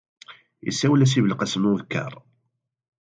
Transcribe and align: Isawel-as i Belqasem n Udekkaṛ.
Isawel-as 0.69 1.13
i 1.19 1.19
Belqasem 1.23 1.63
n 1.65 1.69
Udekkaṛ. 1.71 2.13